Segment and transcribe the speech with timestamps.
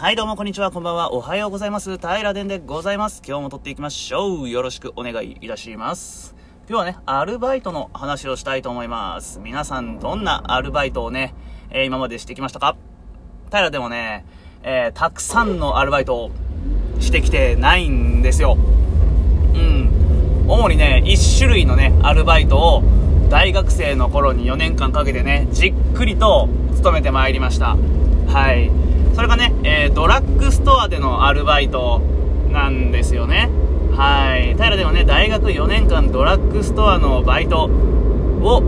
[0.00, 1.98] はい、どうもこんにちは、こんばんは、おはようございます。
[1.98, 3.20] 平殿でございます。
[3.26, 4.48] 今日も撮っていきましょう。
[4.48, 6.36] よろしくお願いいたします。
[6.68, 9.40] 今日はね、アルバイトの話をしたいと思います。
[9.40, 11.34] 皆さん、どんなアルバイトをね、
[11.70, 12.76] えー今までしてきましたか？
[13.50, 14.24] 平でもね、
[14.62, 16.30] えーたくさんのアルバイトを
[17.00, 18.56] してきてないんですよ。
[18.56, 20.44] うん。
[20.46, 22.84] 主にね、1種類のね、アルバイトを
[23.30, 27.76] 大学生の頃に4年間かけてね、じっくりと勤めてまいりました。
[28.28, 28.70] はい。
[29.18, 32.00] それがね、えードラッグストアでのアルバイト
[32.52, 33.50] なんですよね。
[33.96, 34.54] はい。
[34.54, 38.62] 平でもね、大学4年間ドラッグストアのバイトを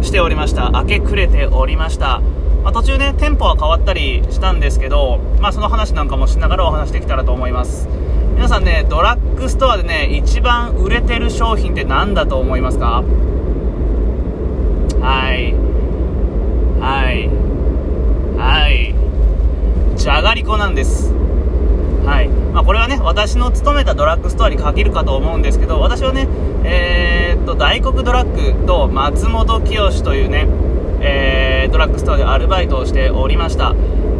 [0.00, 0.70] しておりました。
[0.70, 2.20] 明け暮れておりました。
[2.62, 7.88] まあ、途中ね、店舗は変わったりしたんですけど、まあその話なんかもしながらお話できたらと思います。
[8.36, 13.02] 皆さんね、ドラッグストアでね、一番売れてる商品って何だと思いますか？
[15.00, 15.52] はい。
[16.78, 17.28] はい。
[18.38, 18.94] はい。
[20.08, 21.12] じゃがりこなんです。
[22.06, 22.30] はい。
[22.30, 26.26] まあこれはね、私の勤めたドラッグストアに限るかと思うんですけど、私はね、
[26.64, 30.48] えーっと、大黒ドラッグと松本清というね、
[31.02, 33.74] えードラッグストアでアルバイトをしておりました。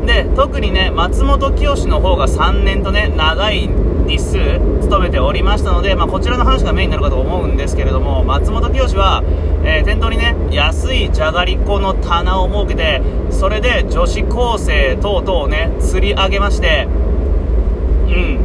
[0.08, 3.68] で、特にね、松本清の方が3年とね、長い
[4.06, 4.38] 日数
[4.80, 9.22] 勤めておりましたので、まあ、こちらの話がメインになるかと思うんですけれども、松本清は、
[9.64, 18.40] えー店頭にね、安いじゃがりこの棚を設けて、それで女子高生等々をね、釣り上げまして、うん。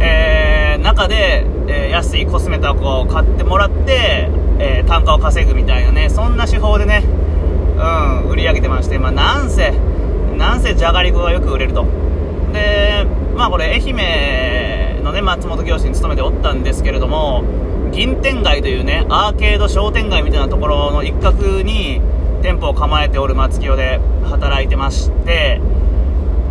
[0.00, 7.02] えー中で、えー安いコスメとかを買ってもらって、え単価を稼ぐみたいなね、そんな手法でね、
[7.76, 9.72] うん、売り上げてまして、まあ、なんせ、
[10.40, 11.84] なんせじゃがりこがよく売れると。
[12.52, 17.44] で、まあこれ愛媛のね、松本教師に勤めておったんですけれども、
[17.92, 22.00] 銀天街というね、アーケード商店街みたいなところの一角に
[22.40, 25.60] 店舗を構えておる松清で働いてまして、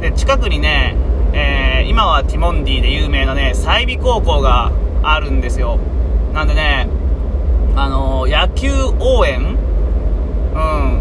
[0.01, 0.95] で、近くにね、
[1.33, 5.79] えー今はティモンディで有名なね、済美高校があるんですよ。
[6.33, 6.87] なんでね、
[7.75, 9.57] あのー野球応援？
[10.53, 10.98] うん。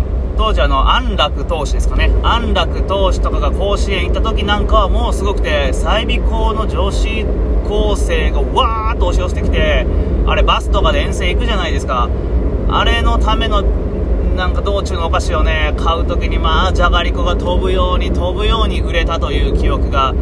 [0.49, 2.11] 当時あの、安楽投手ですかね。
[2.23, 7.27] 安楽投手とかが甲子園行った時なんかはもうすごくて、済美校の女子
[7.69, 9.87] 高生がわーっと押し寄せてきて、
[10.27, 12.09] あれバスとかで遠征行くじゃないですか。
[12.71, 13.61] あれのための、
[14.37, 20.15] なんか道中のお菓子をね、買う時にまあ、じゃがりこが飛ぶように飛ぶように売れたという記憶が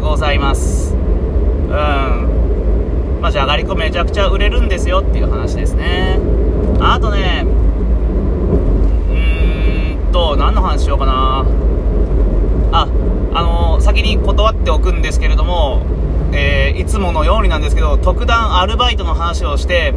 [0.00, 0.94] ございます。
[0.94, 3.18] うん。
[3.20, 6.18] まあ、じゃがりこめちゃくちゃ売れるんですよっていう話ですね。
[6.80, 7.44] あとね、
[10.36, 11.44] と、何の話しようかな。
[12.72, 12.88] あ、
[13.34, 15.82] あの先に断っておくんですけれども、
[16.32, 19.94] えーいつものようになんですけど、特段アルバイトの話をして、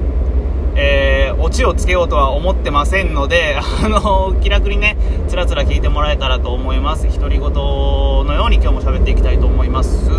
[0.75, 7.07] えーオチをつけようとは思ってませんので、 あの気楽にね、つらつら聞いてもらえたらと思います。
[7.19, 10.09] 独り言のように今日も喋っていきたいと思います。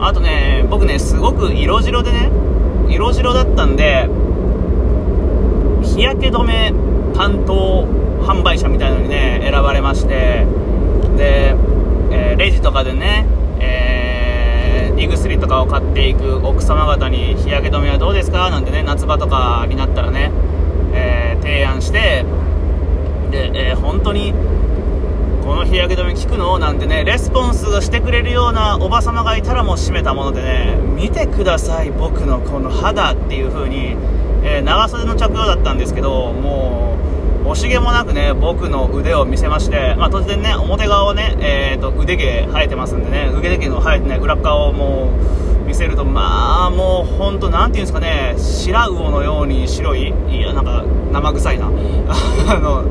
[0.00, 2.30] あとね、僕ね、すごく色白でね、
[2.88, 4.08] 色白だったんで、
[5.82, 6.72] 日焼け止め
[7.14, 7.86] 担当
[8.28, 10.46] 販売者みたいなのにね、選ばれまして、
[11.16, 11.54] で、
[12.10, 13.26] えーレジとかでね、
[13.58, 20.30] えー胃薬とかを買っていく奥様方に日焼け止めはどうですかなんてね、夏場とかになったらね、
[20.92, 22.26] えー提案して、
[23.30, 24.34] で、え本当に、
[25.42, 33.96] この日焼け止め効くのなんてね、レスポンスがしてくれるようなおば様がいたらもう閉めたものでね、見てください、僕のこの肌っていう風に、
[34.42, 37.07] え長袖の着用だったんですけど、もう、
[37.48, 45.10] 惜しげもなくね、僕の腕を見せまして、まあ突然ね、表側はね、えーと、腕毛生えてますんでね、腕毛の生えてない裏側をも
[45.64, 51.66] う、見せると、まあ、もう本当なんていうんですかね、白魚のように白い、いや、なんか、生臭いな。
[52.48, 52.84] あの、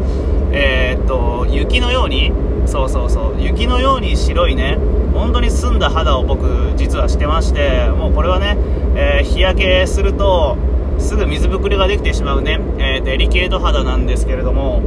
[0.52, 2.32] えーと、雪のように、
[2.66, 4.80] そうそうそう、雪のように白いね、
[5.14, 8.58] 本当に澄んだ肌を僕、実はしてまして、もうこれはね、
[8.96, 10.58] えー日焼けすると、
[11.00, 14.82] すぐ水ぶくれができてしまうね、えーデリケート肌なんですけれども、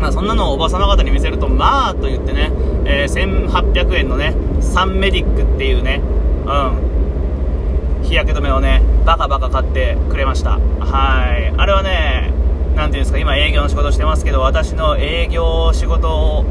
[0.00, 2.52] まあ、そんなのをおばさま方に見せると、まあと言ってね、
[2.84, 6.00] えー1800円のね、サンメディックっていうね、
[6.46, 10.58] うん、日焼け止めをね、バカバカ買ってくれました。
[10.80, 11.52] はい。
[11.56, 12.32] あれはね、
[12.76, 16.44] なんていうんですか、今営業の仕事してますけど、私の営業仕事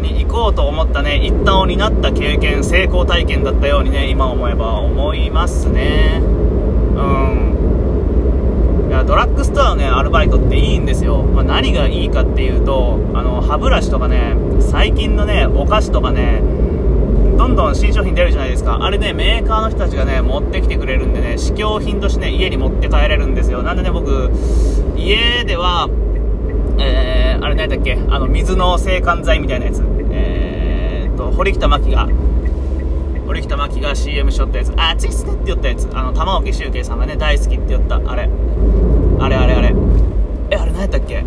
[0.00, 6.37] に行こうと思ったね、一端を担った経験、成功体験だったようにね、今思えば思いますね。
[9.08, 16.42] ドラッグストアのねアルバイトっていいんですよ、まあ、何がいいかっていうとあの歯ブラシとかね最近のねお菓子とかね
[17.38, 18.84] どんどん新商品出るじゃないですか。
[18.84, 23.62] あれねメーカーの人たちがね持ってきてくれるんでね試供品としてね家に持って帰れるんですよ。
[23.62, 24.30] なんでね僕
[24.94, 25.88] 家では
[26.78, 29.82] えー、あれ何だっけあの水の制汗剤みたいなやつ。
[30.10, 32.06] えーっと堀北真希が
[33.26, 34.72] 堀北真希が CM しょったやつ。
[34.76, 35.88] あ熱いっすねって言ったやつ。
[35.94, 38.28] あの玉置周慶さんがね大好きって言ったあれ。
[39.20, 39.74] あれあれあれ。
[40.50, 41.24] えあれ何やったっけ？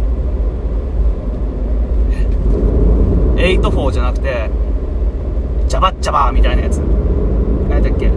[3.37, 4.49] え84じゃなくて
[5.67, 6.77] ジャバッジャバーみたいなやつ。
[6.77, 8.11] 何やったっけ？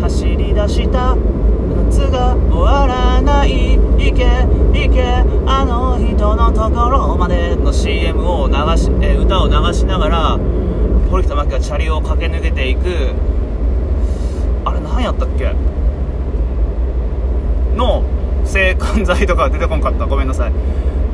[0.00, 3.78] 走り出した夏が終わらない。
[3.98, 4.24] 行け
[4.72, 5.02] 行け
[5.46, 10.38] あの人のところまでの CM を流し、え歌を流しながら
[11.10, 13.14] 堀北真希がチャリを駆け抜けていく。
[14.64, 15.54] あれ何やったっけ？
[17.76, 18.02] の
[18.52, 20.04] 制汗剤とか出てこんかった。
[20.04, 20.52] ごめんなさい。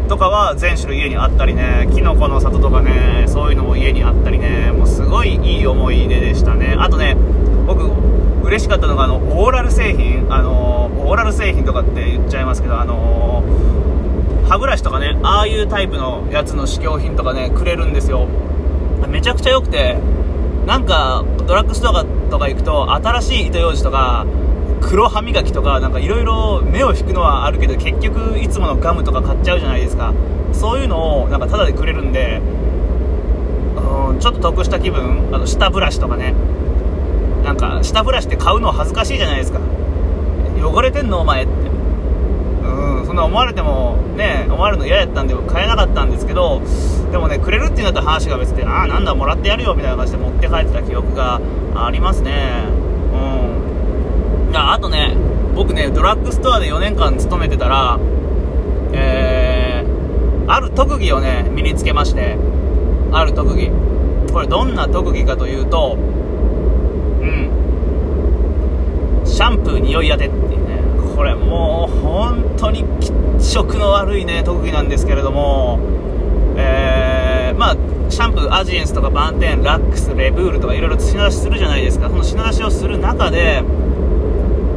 [0.08, 1.88] とかは全種類家にあったりね。
[1.94, 3.26] きのこの里とかね。
[3.28, 4.72] そういうのも家にあったりね。
[4.72, 6.74] もうすごいいい思い出でしたね。
[6.76, 7.16] あとね
[7.66, 7.84] 僕
[8.44, 10.26] 嬉しかったのがあのオーラル製品。
[10.30, 13.44] あのオーラル製品とかって言っちゃいますけどあの
[14.48, 15.16] 歯ブラシとかね。
[15.22, 18.26] ああいうタイプのやつの試供品とかねくれるんですよ。
[19.08, 19.96] めちゃくちゃ良くて。
[20.66, 24.26] なんかドラッグストアとか行くと新しい糸ようじとか
[24.80, 30.12] 黒歯磨きとかなんかいろいろ目を引くのはあるけど結局いつものガムとか買っちゃうじゃないですか。
[30.52, 32.40] そういうのをなんかタダでくれるんで
[33.76, 35.28] うんちょっと得した気分。
[35.32, 36.34] あの舌ブラシとかね。
[37.44, 39.60] なんか舌ブラシって買うの恥ずかしいじゃないですか。
[40.60, 41.52] 汚れてんのお前って。
[42.62, 46.60] うんそんな思われてもね思われるの嫌やったんで買えなかったんですけど
[47.10, 51.40] でもねくれるってなったら話が別でああなんだもらってやるよみたいな感じで持って帰ってた記憶が
[51.74, 52.64] ありますね。
[54.54, 55.14] ああとね
[55.54, 57.98] 僕ねドラッグストアで4年間勤めてたら
[58.92, 62.36] えー、ある特技をね身につけまして
[63.12, 63.70] ある特技。
[64.32, 67.50] これどんな特技かというとうん。
[69.24, 70.82] シャンプー匂い当てっていうね。
[71.16, 73.10] これもう本当に気
[73.44, 75.78] 色の悪いね特技なんですけれども
[76.56, 77.76] えー、まあ
[78.10, 82.08] シャンプーアジエンスとかバンテンラックスレブールとかいろいろ品出しするじゃないですか。
[82.08, 83.62] その品出しをする中で、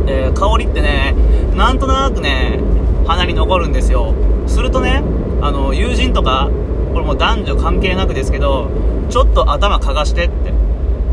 [0.07, 1.15] えー、香りってね
[1.56, 2.59] なんとなくね
[3.06, 4.13] 鼻に残るんですよ。
[4.48, 5.03] するとね
[5.42, 6.50] あの友人とか
[6.94, 8.69] これも男女関係なくですけど
[9.09, 10.53] ちょっと頭かがしてって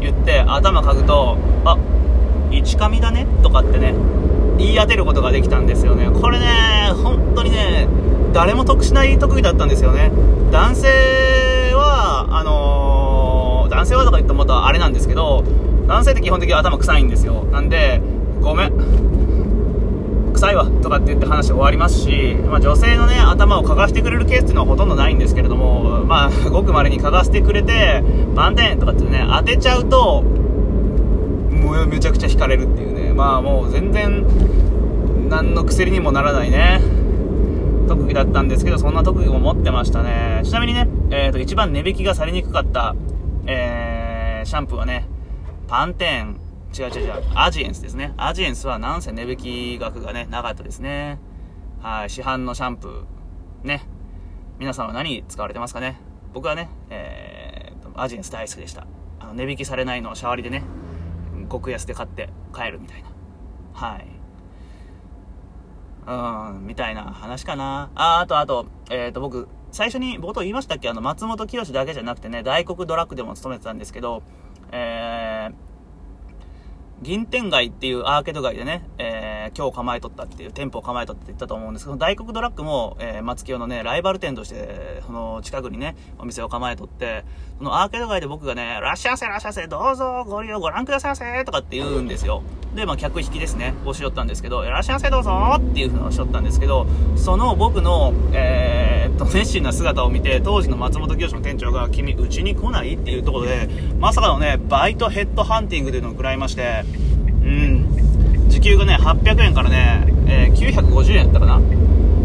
[0.01, 1.77] 言って頭かぐとあ
[2.51, 3.95] 一髪だねとかってね
[4.59, 6.11] 言い当てることができたんですよね。
[6.11, 6.47] これね
[7.03, 7.89] 本当にね
[8.33, 10.11] 誰も得しない特技だったんですよね。
[10.51, 10.89] 男性
[11.75, 15.45] はあのー、男性はとか言ったらまたあれなんですけど
[15.87, 17.45] 男性って基本的に頭臭いんですよ。
[17.45, 18.01] なんで
[18.41, 19.19] ごめん。
[20.39, 28.05] 臭いわとかって言って話終わりますし、まあ、女性のね頭を嗅がしてくれるケースっていうのはほとんどないんですけれどもまあ ごく稀に嗅がせてくれて
[28.37, 30.23] 満点とかってね当てちゃうと
[31.51, 33.13] もうめちゃくちゃ惹かれるっていうね。
[33.13, 34.25] まあもう全然
[35.29, 36.81] 何の薬にもならないね。
[37.89, 40.43] 特技だったんですけどそんな特技も持ってましたね。
[40.45, 42.95] ちなみにね、えー、と一番値引きがされにくかった、
[43.47, 45.09] えー、シャンプーはね
[45.67, 46.48] パンテン。
[46.77, 47.23] 違う違う違う。
[47.35, 48.15] アジエンスですね。
[48.17, 51.19] アジエンスはなんせ値引き額がねなかったですね。
[51.81, 52.11] はい。
[52.11, 53.67] 市販のシャンプー。
[53.67, 53.83] ね。
[54.59, 56.01] 皆さんは何使われてますかね。
[56.33, 58.87] 僕はね、えー、アジエンス大好きでした。
[59.21, 60.63] あの値引きされないのをシャワリでね
[61.51, 63.09] 極安で買って帰るみたいな。
[63.73, 64.07] はい。
[66.07, 67.91] うんみたいな話かな。
[67.95, 70.89] ああとあとえっ、ー、と僕最初に冒頭言いましたっけ？
[70.89, 74.23] あの松本清だけじゃなくてね大黒ドラッグでも勤めてたんですけど
[74.73, 75.18] えー
[77.01, 79.18] 銀天街っていうアーケード街でね、え、
[79.57, 87.25] 今日構えとったっていう、店舗を構えとったって言ったと思うんですけど、大黒ドラッグも、えー、松清のね、ライバル店として、その近くにね、お店を構えとって、
[87.59, 92.43] そのアーケード街で僕がね、らっしゃいませ、らっしゃいませ、どうぞご利用ご覧くださいませ、とかって言うんですよ。
[92.75, 96.87] で、まあ、客引きですね、をしよったんですけど、らっしゃいませ、どうぞっていうふうにしよったんですけど、
[97.17, 102.95] その僕の、えー、っと、熱心な姿を見て、当時の松本清の店長が、君、うちに来ない？
[102.95, 106.85] っていうところで、まさかのね、バイトヘッドハンティングというのを食らいまして、
[108.59, 111.61] 時給がね800円からね、えー、950円やったかな。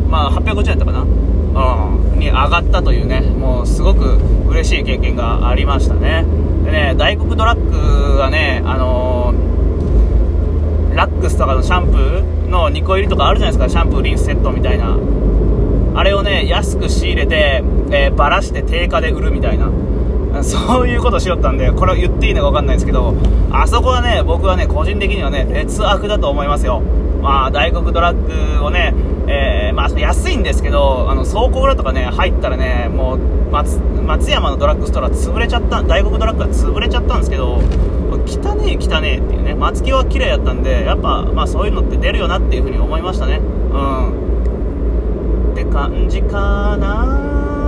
[0.10, 1.02] まあ850円やったかな。
[1.02, 2.20] うん。
[2.20, 6.26] に上がったというねもうすごく嬉しい経験がありましたね。
[6.66, 13.80] でね大黒ドラッグはねあのー、ラックスとかのシャンプーの2個入りとかあるじゃないですか。
[13.82, 14.98] シャンプーリンスセットみたいな。
[15.96, 19.70] あれをね安く仕入れて、えー、バラして定価で売るみたいな。
[20.46, 23.14] そういうことしよったんで、これ言っていいのか分かんないんですけど、
[23.52, 26.82] あそこはね、僕はね、個人的にはね、劣悪だと思いますよ。
[27.22, 28.94] まあ、大黒ドラッグをね、
[29.28, 33.20] えー、まあ、安いんですけど、あの、倉庫裏とかね、入ったらね、もう、
[33.52, 37.62] 松、松山のドラッグストア潰れちゃった、大黒ドラッグが潰れちゃったんですけど、
[38.26, 43.40] 汚ねえ汚ねえっていうね、松木は綺麗やったんで、やっぱ、まあそういうのって出るよなっていうふうに思いましたね。
[43.72, 45.52] うん。
[45.54, 47.63] って感じかな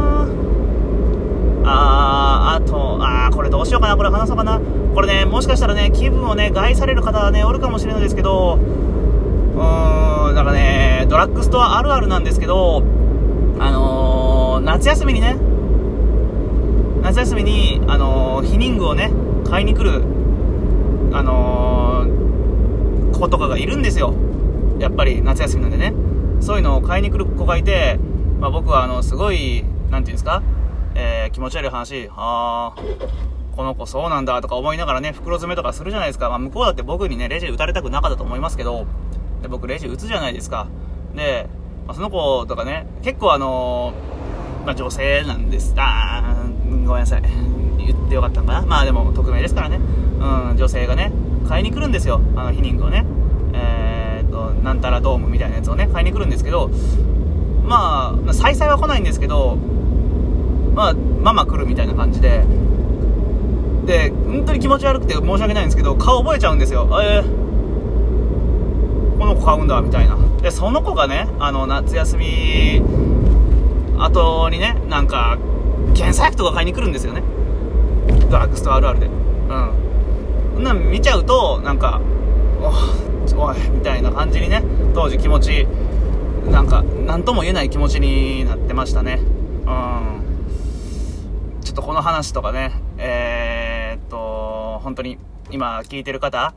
[1.66, 4.60] あー、あと、あー、これどうしようかな、これ話そうかな。
[4.94, 8.60] これね、もしかしたらね、気分をね、害される方はね、おるかもしれないですけど、
[9.56, 12.84] うーん、だかね、ドラッグストアあるあるなんですけど、
[13.60, 15.38] あのー、夏休みにね、
[17.02, 19.12] 夏休みに、あのー、避妊具をね、
[19.50, 20.04] 買いに来る、
[21.14, 24.14] あのー、子とかがいるんですよ。
[24.80, 25.94] やっぱり夏休みなんでね。
[26.42, 27.98] そういうのを買いに来る子がいて、
[28.40, 30.44] まあ、僕はあの、すごい、なんていうんですか、
[30.96, 36.30] えー、気持ち悪い話、あー、この子そうなんだとか思いながらね、袋詰めとかするじゃないですか。
[36.30, 38.86] まあ、向こうだって僕にね、レジ打たれたくなかったと思いますけど、
[39.42, 40.68] で僕レジ打つじゃないですか。
[41.16, 41.48] で、
[41.86, 45.74] まあ、その子とかね、結構あのー、まあ、女性なんです。
[45.78, 47.22] あー、ごめんなさい。
[47.78, 48.62] 言ってよかったんかな。
[48.64, 49.78] まあでも、匿名ですからね。
[49.78, 51.12] うん、女性がね、
[51.48, 52.20] 買いに来るんですよ。
[52.36, 53.06] あの、避妊具をね。
[53.54, 56.72] えー、っと、なんたらドームみたいなやつをね、買いに来るんですけど、
[57.64, 59.58] まあ、再々は来ないんですけど、
[60.76, 62.44] まあ、ママ来るみたいな感じで、
[63.86, 66.88] で、本当に気持ち悪くて申し訳ないんですけど、顔覚えちゃうんですよ。
[67.02, 67.46] えー。
[69.18, 70.18] この子買うんだみたいな。
[70.42, 72.82] でその子がねあの夏休み
[73.98, 75.40] 後にねなんか
[75.96, 77.24] 検査薬とか買いに来るんですよね。
[78.30, 79.08] ドラッグストアあるあるで。
[79.08, 79.72] うん。
[80.56, 82.02] そんな見ちゃうとなんか
[83.36, 84.64] おいみたいな感じにね
[84.94, 85.66] 当時気持ち
[86.52, 89.22] なんか何とも言えない気持ちになってましたね。
[91.76, 95.18] っとこの話とかねえー、っと本当に
[95.52, 96.54] 今聞いてる方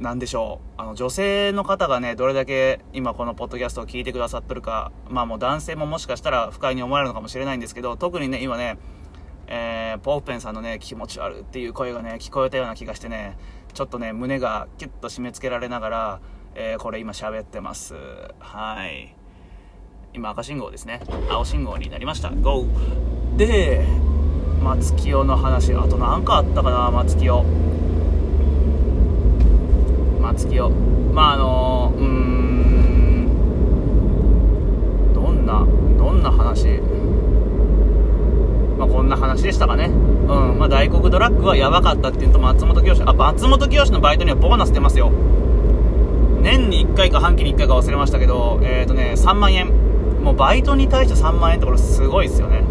[0.00, 0.80] なんでしょう。
[0.80, 8.78] あの、女性の方がね、どれだけ今このポッドキャストを聞いてくださってるか、まあもう男性ももしかしたら不快に思われるのかもしれないんですけど、特にね、今ね、
[9.46, 13.38] えー、ポーペンさんのね、気持ち悪いっていう声がね、聞こえたような気がしてね、
[13.72, 16.20] ちょっとね、胸がキュッと締め付けられながら、
[16.56, 17.94] えー、これ今喋ってます。
[18.40, 19.14] はい。
[20.14, 21.00] 今赤信号ですね。
[21.30, 22.30] 青信号になりました。
[22.30, 22.66] GO!
[23.36, 23.86] で、
[24.62, 27.44] 松清の話、あと何かあったかな、松清。
[30.20, 30.70] 松清
[31.12, 33.28] まああのうん。
[35.12, 35.66] どんな
[35.98, 36.80] どんな話？
[38.78, 39.86] まあこんな話でしたかね。
[39.86, 40.58] うん。
[40.58, 45.10] まあ大黒ドラッグはやばかったっていうと松本清あ松本清のバイトにはボーナス出ますよ。
[46.40, 49.68] 年に1回か半期に1回か忘れましたけどえっ、ー、とね3万円。
[50.22, 52.62] もうバイトに対して3万円ってこれすごいですよね。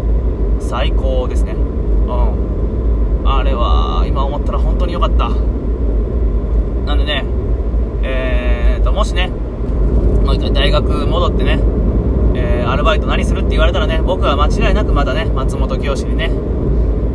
[0.72, 7.42] 最高ですねうんあれは今思ったら本当に良かったなんでね
[8.04, 11.60] えーと、もしね、もう一回大学戻ってね、
[12.34, 16.30] えー、アルバイト何するって言われたらね、僕は間違いなくまだね、松本清にね、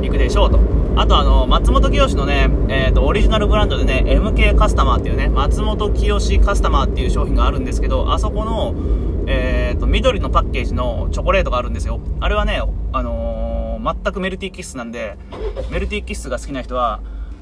[0.02, 0.60] 行くでしょうと。
[0.96, 8.74] あとあの、松本清のね、えーと、オリジナルブランドでね、MK カスタマーっていうね、松本清カスタマーっていう商品があるんですけど、あそこの、
[9.28, 12.00] えーと、緑のパッケージのチョコレートがあるんですよ。
[12.22, 12.62] あれはね、
[13.88, 15.17] 全くメルティーキッスなんで、
[15.72, 17.00] メルティーキッスが好きな人は、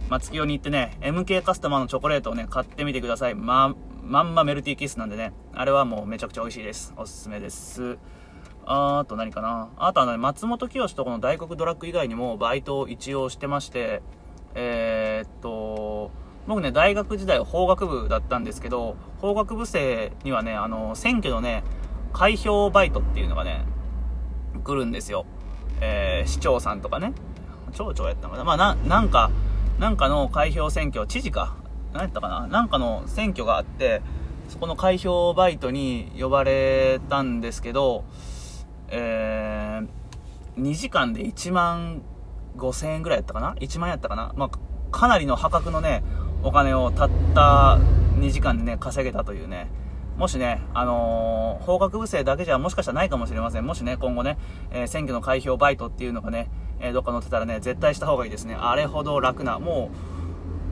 [0.09, 3.35] 松清に行ってね、MK カスタマーのチョコレートをね、買ってみてください。
[3.35, 6.93] ま、まんまメルティーキッスなんでね、あれはもうめちゃくちゃ美味しいです。
[6.97, 7.97] おすすめです。
[8.67, 14.03] あと何かなあとはね、松本清とこの大黒ドラッグ以外にもバイトを一応してまして、
[14.53, 16.11] えー、っと、
[16.45, 21.63] 僕ね、大学時代法学部だったんですけど、法学部生にはね、あの、選挙のね、
[22.13, 23.65] 開票バイトっていうのがね、
[24.63, 25.25] 来るんですよ。
[25.81, 27.13] えー、市長さんとかね、
[27.73, 28.43] 町長やったのかな。
[28.43, 29.31] まあ、な、なんか、
[29.79, 31.55] なんかの開票選挙、知事か。
[31.93, 32.47] 何やったかな。
[32.47, 34.01] なんかの選挙があって、
[34.49, 38.05] そこの開票バイトに呼ばれたんですけど、
[38.89, 42.01] えー、2時間で1万
[42.57, 44.33] 5000円ぐらいやったかな ?1 万やったかな。
[44.35, 46.03] まあ、かなりの破格のね、
[46.43, 47.79] お金をたった
[48.19, 49.67] 2時間でね、稼げたというね、
[50.17, 53.65] もしね、あのー、法学部生だけじゃもしかしたらないかもしれません。
[53.65, 54.37] もしね、今後ね、
[54.71, 58.55] えー、選挙の開票バイトっていうのがね、えー、どっか載ってたらね、絶対した方がいいですね。
[58.57, 59.91] あれほど楽な、も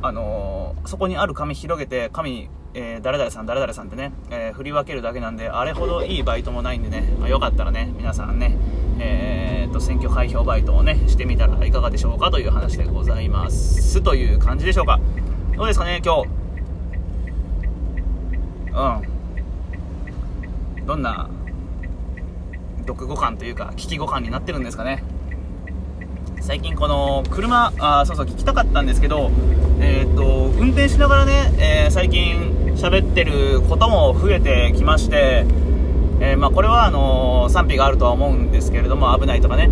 [0.01, 8.57] う、あの、そこにある紙広げて、紙、え、誰々さん、誰々さんってね、え、振り分けるだけなんで、あれほどいいバイトもないんでね、まあ、よかったらね、皆さんね、
[8.99, 14.01] えー、と、選挙開票バイトをね、してみたらいかがでしょうかという話でございます。
[14.01, 14.99] という感じでしょうか。
[15.55, 16.29] どうですかね、今日。
[18.71, 19.12] うん。
[20.85, 21.29] どんな、
[22.85, 25.03] 読語感というか、聞き語感になってるんですかね。
[26.41, 29.31] 最近この車あそうそう聞きたかったんですけど、
[29.79, 35.45] えーと、運転しながらね、えー、最近喋ってることも増えてきまして、
[36.19, 39.69] えー、まあ、これはあの賛否があるとは思うんですけれども危ないとかね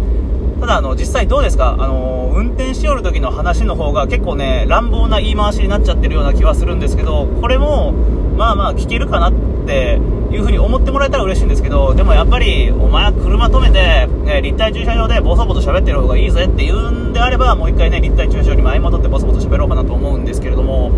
[0.62, 1.76] ただあの実際どうですか？
[1.78, 7.92] あの運転しよる時の話の方が結構ね乱暴な言い回しになっちゃってるような気はするんですけどこれも
[8.38, 9.34] まあまあ聞けるかなっ
[9.66, 10.00] て
[10.32, 20.92] いうふうに思ってもらえたら嬉しいんですけど、でもやっぱり、お前は車止めて、え、立体駐車場でボソボソ喋ってる方がいいぜって言うんであれば、もう一回ね、立体駐車場に舞い戻ってボソボソ喋ろうかなと思うんですけれども、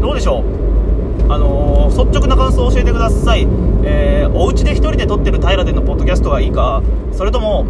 [0.00, 1.32] どうでしょう？
[1.32, 3.46] あのー、率直な感想を教えてください。
[3.84, 7.66] えー、お家で1人で撮ってる平でのポッドキャストがいいか、それとも、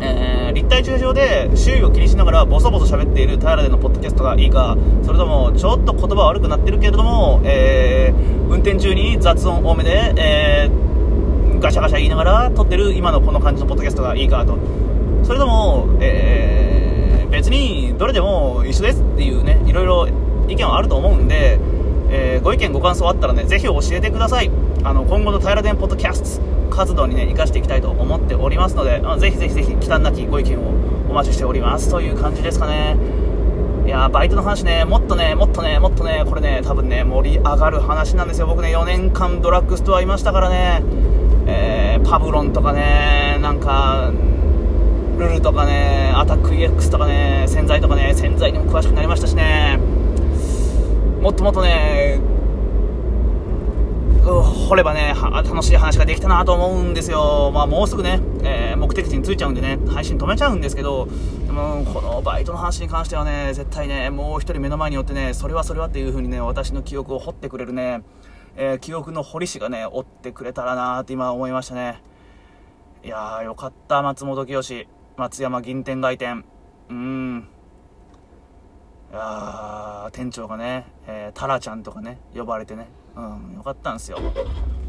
[0.00, 14.58] えー、立体駐車場で周囲を気にしながらボソボソ喋っている平でのポッドキャストがいいかそれともちょっと言葉悪くなってるけれども、えー、運転中に雑音多めで、えー、ガシャガシャ言いながら撮ってる今のこの感じのポッドキャストがいいかと。
[15.24, 20.08] それとも、え別にどれでも一緒ですっていうねいろいろ
[20.48, 21.58] 意見はあると思うんで、
[22.10, 24.50] えご意見ご感想あったらねぜひ教えてください。
[24.84, 30.70] あの今後の平電ポッドキャスト活動にね、生かしていきたいと思っておりますので、あぜひぜひぜひ、忌憚なきご意見を
[31.10, 32.96] お待ちしておりますという感じですかね。
[33.86, 38.48] いやバイトの話ね、もっとね、もっとね、もっとね、これね、多分ね、盛り上がる話なんですよ。
[38.48, 40.82] 僕ね、4年間ドラッグストアいましたからね、
[41.46, 44.10] えー、パブロンとかね、なんか、
[45.18, 49.78] ルルとかね、アタック EX とかね、洗剤とかね、洗剤にも詳しくなりましたしね、
[51.22, 52.20] もっともっとね、
[54.26, 57.50] 掘ればね、楽しい話ができたなと思うんですよ。
[57.54, 61.06] まあもうすぐね、えー、目的地に着いちゃうんでね、配信止めちゃうんですけど、
[61.46, 68.02] でもこのバイトの話に関してはね、絶対ね、もう一人目の前によってね、それはそれはっていう風にね、私の記憶を掘ってくれるね、
[68.56, 72.02] えー、記憶の掘り師がね、追ってくれたらなって今思いましたね。
[73.04, 76.44] いやー、よかった、松本清、松山銀天外店。
[76.88, 77.48] うーん。
[79.12, 84.18] いや店長がね、えー、タラちゃんとかね、呼ばれてね、うん、よかったんですよ。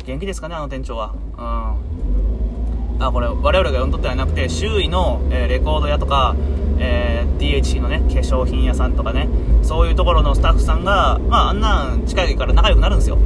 [0.05, 1.13] 元気ですかね、あの店長は。
[1.37, 3.03] うん。
[3.03, 6.35] あ、これ、我々が読んどってはなくて、周囲の、えー、レコード屋とか、
[6.77, 9.29] えー、DHC のね、化粧品屋さんとかね、
[9.63, 13.17] そういうところのスタッフさんが、まあ、あんなん近いから仲良くなるんですよ。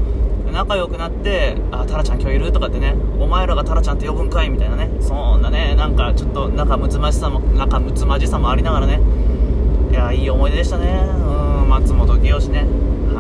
[0.54, 2.52] 仲良くなって、あ、タラちゃん今日いる？
[2.52, 4.50] とかってね、お前らがタラちゃんって呼ぶんかい？
[4.50, 9.00] みたいなね、そんなね、なんかちょっと仲睦まじさも、仲睦まじさもありながらね、
[9.92, 12.66] いやいい思い出でしたねうん松本清ね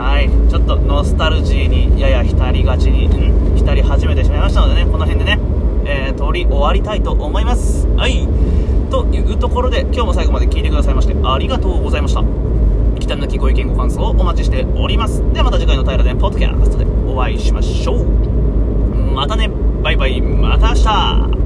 [0.01, 0.29] はい。
[0.49, 5.39] ちょっとノスタルジーにやや浸りがちにん浸り始めてしまいましたのでねこの辺でね、
[5.85, 7.87] えー、通り終わりたいと思います。
[7.89, 8.27] はい。
[8.89, 12.21] というところで今日も最後まで聞いてくださいましてありがとうございました。
[12.99, 15.21] 忌憚なきご意見ご感想をお待ちしております。
[15.33, 18.05] ではまた次回の平田ポッドキャストでお会いしましょう。
[19.13, 19.49] またね。
[19.83, 20.19] バイバイ。
[20.21, 21.40] また明日。